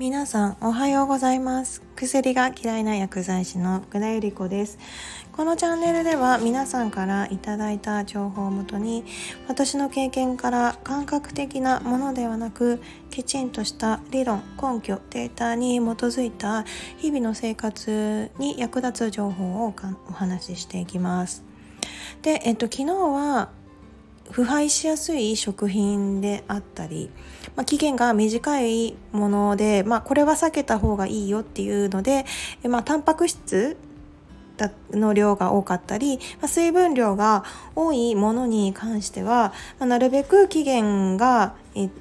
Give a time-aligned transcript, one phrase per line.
[0.00, 1.82] 皆さんおはようございます。
[1.94, 4.78] 薬が嫌いな薬剤師の福田由里子です。
[5.30, 9.04] このチャンネルでは皆さんからいただいた情報をもとに
[9.46, 16.64] 私の経験から感覚的なものではなくきちんとした理論根拠データに基づいた
[16.96, 19.74] 日々の生活に役立つ情報を
[20.08, 21.44] お話ししていきます。
[22.22, 23.50] で、えっと、昨日は
[24.30, 27.10] 腐敗しやすい食品であったり、
[27.56, 32.24] まあ、期限が短いもので、まあ、これは避けた方がいいよっていうので、
[32.68, 33.76] まあ、タンパク質
[34.92, 41.54] の量が多かったり、まあ、水分量が多いものに関しては、まあ、なるべく期限が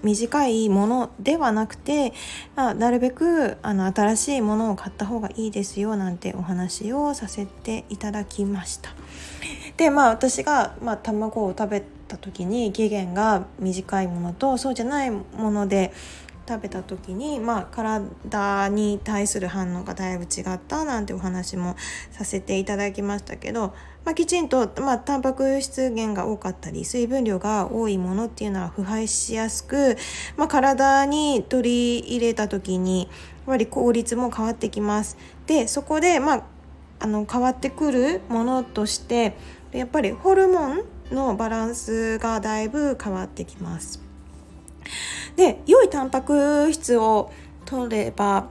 [0.03, 2.11] 短いものではなくて、
[2.55, 8.89] まあ、なるべくあの新しいものを買った方がいいですよなんてお話をさせていただきました。
[9.77, 15.93] でまあ私が、まあ、卵を食べた時に期限が短いものとそうじゃないもので
[16.49, 21.75] 食べた時に、まあ、体に対する反応がだいぶ違ったなんてお話も
[22.09, 29.95] させていただきましたけど、まあ、きちんと、まあ、タンパク質源が多かったり水分量が多いものっていうのは腐敗しやすく、
[30.37, 33.09] まあ、体に取り入れた時にやっ
[33.45, 35.17] ぱり効率も変わってきます。
[35.45, 36.43] でそこで、まあ、
[36.99, 39.35] あの変わってくるものとして
[39.71, 44.01] やっぱりホルモンのバランスがだいぶ変わってきます。
[45.35, 47.31] で良いタンパク質を
[47.65, 48.49] 取れば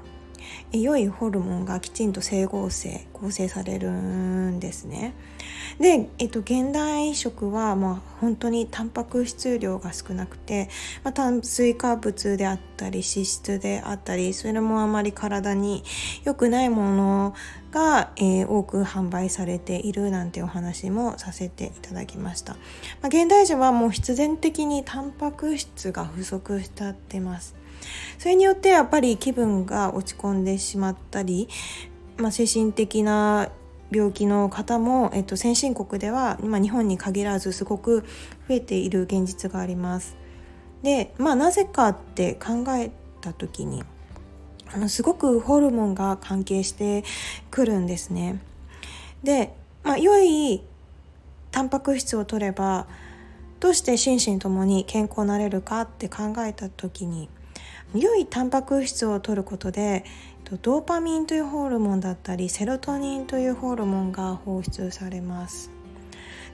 [0.73, 5.15] 良いホルモンがきちんと整合性構成されるんですね。
[5.79, 10.69] で、えっと、現代食はまあ本当にタンパク質量が少なくて、
[11.05, 15.85] まあ、炭水化物であったり脂質であったりそれもあまり体に
[16.25, 17.35] 良くないもの
[17.70, 22.59] が、えー、多く販売されているなんてお話もさせていただきました、ま
[23.05, 27.55] あ、現代人はもう必然的にタンパク質が不足しちゃってます。
[28.19, 31.48] それによってやっぱり気分が落ち込んでしまったり、
[32.17, 33.51] まあ、精神的な
[33.91, 38.03] 病気の方も、えっと、先進国では、まあ、日本に限らずすごく
[38.49, 40.17] 増えている現実があります。
[40.83, 43.83] でまあなぜかって考えた時に
[44.89, 47.05] すごくホルモンが関係して
[47.51, 48.41] くるんですね。
[49.23, 50.63] で、まあ、良い
[51.51, 52.87] タンパク質を取れば
[53.61, 57.29] どうして心身ともに健康になれるかって考えた時に
[57.95, 60.05] 良いタンパク質を取ることで
[60.57, 65.70] ドーパミンというホルモンだったりセロトニンというホルモンが放出されます。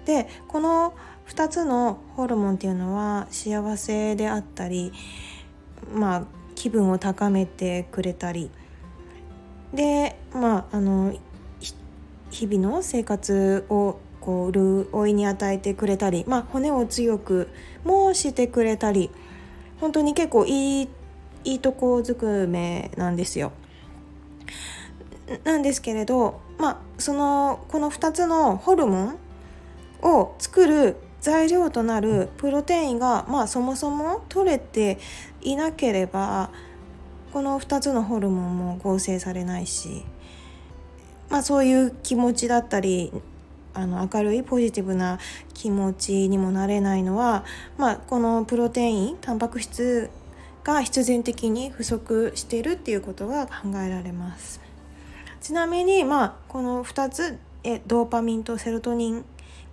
[0.05, 0.95] でこの
[1.29, 4.93] 2つのホルモンっていうのは幸せであったり
[5.95, 8.51] まあ気分を高めてくれたり。
[9.73, 11.15] でまああの
[12.31, 17.49] 日々の生活をこう潤いに与えてくれたり、まあ、骨を強く
[17.85, 19.11] もしてくれたり。
[19.81, 20.89] 本当に結構いい
[21.45, 23.53] いいとこずくめなんですよ。
[25.45, 29.19] なんですけれど、まあ、そのこの2つのホルモン
[30.03, 34.99] を作る材料となるプロテインが、まあ、そもそも取れて
[35.41, 36.51] いなければ
[37.33, 40.05] この2つのホルモンも合成されないし、
[41.31, 43.11] まあ、そういう気持ちだったり
[43.73, 45.19] あの明るいポジティブな
[45.53, 47.45] 気持ちにもなれないのは、
[47.77, 50.11] まあ、このプロテインタンパク質
[50.63, 53.53] が必然的に不足しているっていうことが考
[53.85, 54.64] えられます。
[55.45, 59.25] ちなみに、まあ、この2つえドーパミンとセロトニン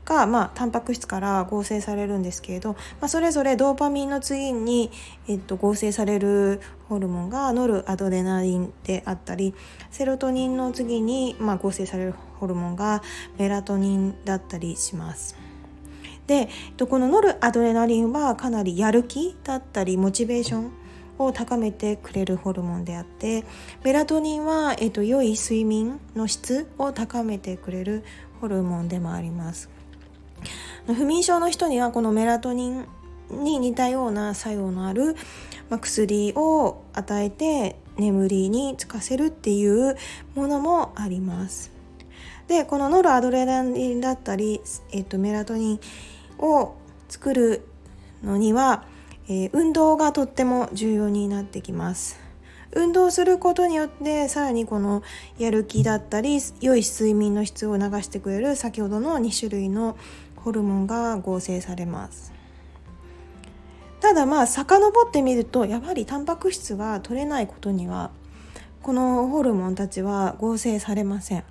[0.04, 4.92] が、まあ、タンパク質から合成されるんですけれど、まあ、それぞれドーパミンの次に、
[5.30, 9.56] えっと、合成されるホルモンがノルアドレナリンであったり
[9.92, 13.02] セロトニンの次に、まあ、合成されるホルモンが
[13.38, 15.38] メラトニンだったりします。
[16.28, 16.50] で
[16.90, 20.81] このノルアドレナリンはかなりやる気だったりモチベーション
[21.26, 23.44] を高めてくれるホルモンであって
[23.84, 28.04] メラトニンは、えっと、良い睡眠の質を高めてくれる
[28.40, 29.70] ホルモンでもあります。
[30.88, 32.88] 不眠症の人にはこのメラトニン
[33.30, 35.16] に似たような作用のある、
[35.70, 39.96] まあ、薬を与えて眠りにつかせるっていう
[40.36, 41.72] ものもあります。
[42.48, 44.62] でこのノルアドレナリンだったり、
[44.92, 45.80] えっと、メラトニン
[46.40, 46.76] を
[47.08, 47.66] 作る
[48.24, 48.84] のには
[49.32, 52.20] えー、運動がとっても重要になってきます。
[52.74, 55.04] 運動することによってさらにこの
[55.38, 59.98] やる気だったり良い睡眠の質を流してくれる先ほどの2種類の
[60.36, 62.34] ホルモンが合成されます。
[64.02, 68.12] ただまあ遡ってみるとやはりタンパク質が取れないことには
[68.82, 71.46] このホルモンたちは合成されません。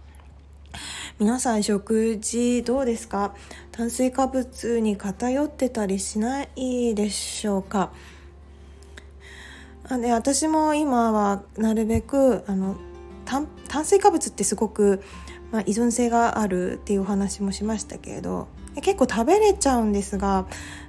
[1.21, 3.35] 皆さん食事どうですか？
[3.73, 7.93] 炭水化物に偏ってたりしないでしょうか？
[9.87, 12.79] あで私も今はなるべくあの
[13.27, 13.47] 炭
[13.85, 15.03] 水化物ってすごく、
[15.53, 20.47] まあ、依存性があるっていうお話もしましたけれど結構食べれちゃうんですが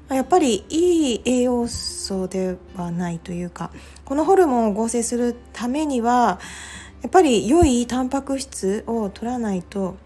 [0.07, 3.69] やっぱりいい栄養素ではないというか
[4.05, 6.39] このホルモンを合成するためには
[7.01, 9.97] やっぱり良いタンパク質を取らないと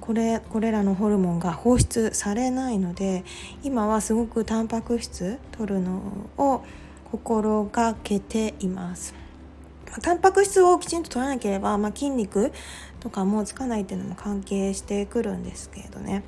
[0.00, 3.24] これこれらのホルモンが放出されないので
[3.64, 6.64] 今はすごくタンパク質取るのを
[7.10, 9.14] 心がけています。
[10.00, 12.52] タンパク質をきちんと取らなければ、まあ、筋肉
[13.00, 16.24] とかもつかないっていうのも関係してくるんですけれどね。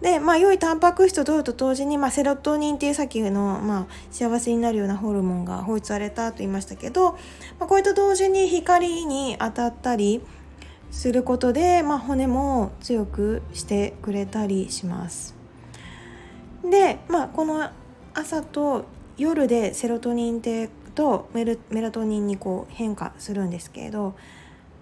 [0.00, 7.12] で、まあ、良いタンパク質を取ると同時に、まあ、セロトニンっていうさっきの、まあ、幸せになるようなホルモンが放出されたと言いましたけど、
[7.58, 10.22] まあ、こういった同時に光に当たったり
[10.90, 15.34] することで、まあ、骨も強くしてくれたりします。
[16.68, 17.70] で、まあ、この
[18.14, 18.84] 朝と
[19.16, 24.14] 夜でセロトニンってとメルメラトニンにこう変化するんですけれど、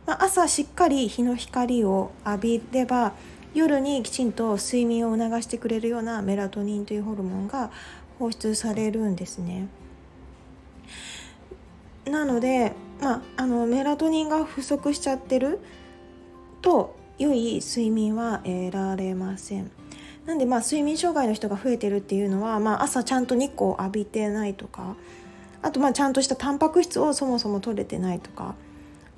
[0.07, 3.13] まあ、朝しっかり日の光を浴びれば
[3.55, 7.71] 夜にきちんと睡眠を促してくれるようなメラトニンというホルモンが
[8.19, 9.69] 放出されるんですね。
[12.05, 15.61] なので、まあ、あのメラトニンが不足しちゃってる
[16.63, 19.71] と良い睡眠は得られません。
[20.27, 24.95] なんでまあ睡眠障害の人が増えてるっていうのは、まあ、朝ちゃんと日光を浴びてないとか
[25.63, 28.55] あとまあちゃんとしたタンパク質をそもそも取れてないとか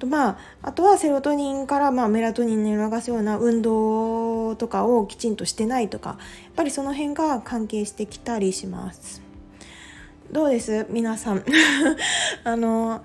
[0.00, 6.18] とまあ、あとはセロトニンからまあメラトニンに促すような運動とかをきちんとしてないとかやっ
[6.56, 9.20] ぱりその辺が関係してきたりします。
[10.32, 10.86] どうです？
[10.88, 11.44] 皆さん
[12.44, 13.02] あの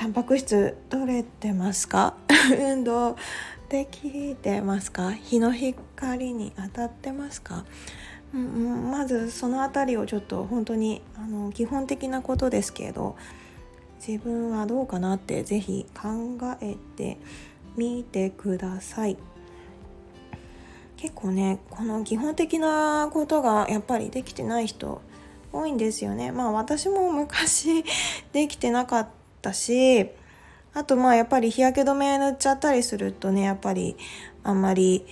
[0.00, 2.14] タンパク質取れてますか？
[2.58, 3.16] 運動
[3.68, 5.12] できてますか？
[5.12, 7.66] 日の光に当たってますか？
[8.32, 13.14] うん、まずその辺りをちょっと本当にあの基本的なことですけど
[14.06, 16.08] 自分はどうかなって是非考
[16.62, 17.18] えて
[17.76, 19.18] みてください。
[20.96, 25.02] 結構ねこの基本的なことがやっぱりできてない人
[25.52, 26.32] 多いんですよね。
[26.32, 27.84] まあ私も昔
[28.32, 29.08] できてなかっ
[29.40, 30.08] たし
[30.72, 33.96] あとまあやっぱり日焼け止め塗っちゃったりするとねやっぱり
[34.44, 35.06] あんまり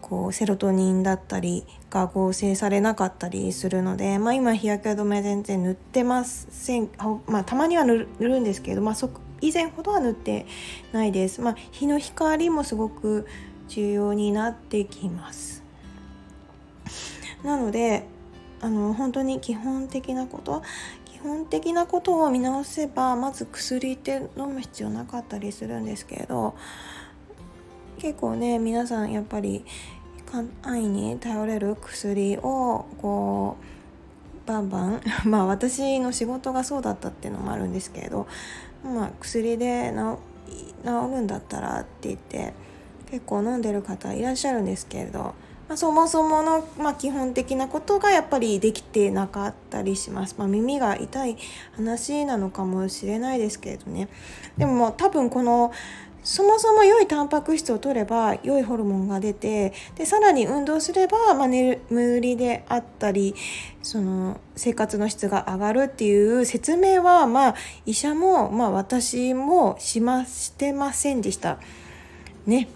[0.00, 6.90] こうセロトニンだったりが合成されなかったりするので、まあ、今日焼け止め全然塗ってません、
[7.26, 10.46] まあ、たまには塗るんですけど、まあ、そ以前ほどは塗って
[10.92, 13.26] ないです、まあ、日の光もすごく
[13.68, 15.62] 重要になってきます。
[17.42, 18.06] なので
[18.60, 20.62] あの本当に基本的なこと
[21.22, 26.54] 本的なことを見直せばまず薬って飲む必要なかったりするんですけれど
[27.98, 29.64] 結構ね皆さんやっぱり
[30.32, 30.48] 安
[30.78, 38.26] 易に頼れる薬をこうバンバン まあ私の仕事がそうだったっていうのもあるんですけれど、
[38.82, 39.92] まあ、薬で
[40.84, 42.54] 治るんだったらって言って
[43.10, 45.34] 結構飲んでる方いらっしゃるんですけれど、
[45.72, 51.38] まあ、そもそもの、まあ、基本的なことがやっぱりできてなかったりします、まあ、耳が痛い
[51.74, 54.10] 話なのかもしれないですけれどね
[54.58, 55.72] でも多分この
[56.22, 61.78] そもそも良いタンパク質を取れば良いホルモンが出てでさらに運動すれば、まあ、眠
[62.20, 63.34] りであったり
[63.82, 67.54] その生活の質が上がるっていう説明は、まあ、
[67.86, 71.60] 医者も、まあ、私もしましてませんでした。
[72.46, 72.68] ね。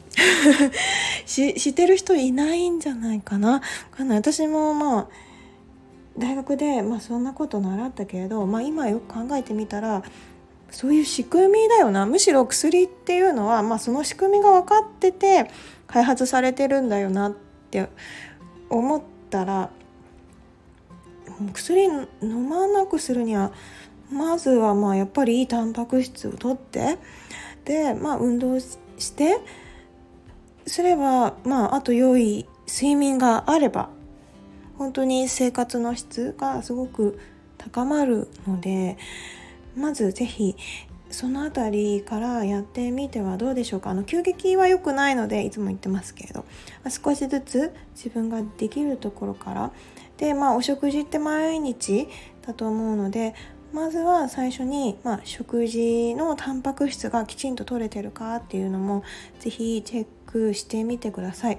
[1.26, 3.60] し知ってる人いないんじゃないかな。
[3.90, 5.08] かな私もまあ
[6.18, 10.02] 大学で、まあ、そんなこと習ったけれど、まあ、今よく考えてみたら
[10.70, 12.06] そういう仕組みだよな。
[12.06, 15.50] むしろ薬っていうのは、まあ、その仕組みが分かってて
[15.86, 17.34] 開発されてるんだよなっ
[17.70, 17.88] て
[18.70, 19.70] 思ったら
[21.52, 23.52] 薬飲まなくするには
[24.10, 26.98] まずはまあやっぱりいいタンパク質をとって
[27.64, 29.38] でまあ運動してして
[30.66, 33.88] すればまああと良い睡眠があれば
[34.78, 37.18] 本当に生活の質がすごく
[37.56, 38.98] 高まるので
[39.76, 40.56] まず是非
[41.10, 43.90] その辺りからやってみてはどうでしょうか。
[43.90, 46.44] あの急激は良くないのでいつも言ってますけれど
[46.88, 49.70] 少しずつ自分ができるところから
[50.16, 52.08] でまあお食事って毎日
[52.46, 53.34] だと思うので
[53.76, 59.04] まずは最初に、まあ、食事のタンパク質がきちんと取れてるかっていうのも
[59.38, 61.58] 是非チェックしてみてください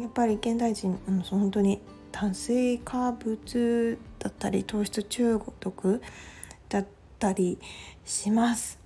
[0.00, 6.02] やっぱり現代人あの本当に炭水化物だったり糖質中毒
[6.68, 6.88] だった
[7.20, 7.58] ったり
[8.06, 8.80] します。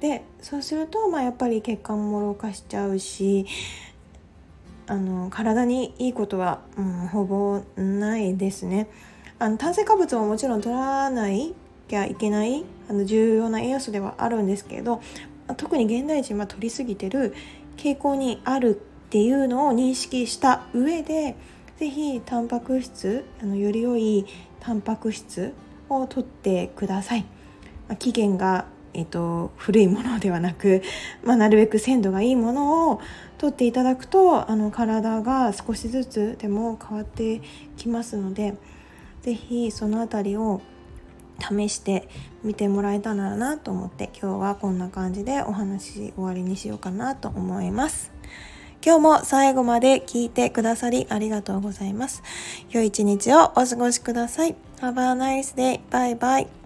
[0.00, 3.46] でそうすると、まあ、やっぱり血管も老化しちゃうし
[4.86, 8.88] あの体にいいことは、うん、ほぼないですね。
[9.44, 11.54] あの炭水化物ももちろん取らない
[11.86, 15.02] きゃいけないあの重要な栄養素ではあるんですけれど
[15.58, 17.34] 特に現代人は取りすぎてる
[17.76, 18.74] 傾向にあるっ
[19.10, 21.36] ていうのを認識した上で
[21.76, 24.24] 是非タンパク質あのより良い
[24.60, 25.52] タンパク質
[25.90, 27.26] を取ってください。
[27.88, 28.64] ま、期限が
[28.96, 30.80] えーと、古いものではなく、
[31.24, 33.00] まあ、なるべく鮮度がいいものを
[33.38, 37.42] 取っていただくとあの体が少しずつでも変わって
[37.76, 38.54] きますので
[39.24, 40.60] ぜひその辺りを
[41.40, 42.08] 試して
[42.42, 48.12] みてもらえたらなと思って今日はこんな感じでお話終わりにしようかなと思います。
[48.84, 52.22] 今日も最後まで聞いてくださりありがとうございます。
[52.70, 54.56] 良い一日をお過ごしください。
[54.82, 55.80] Have a nice day.
[55.90, 56.63] バイバイ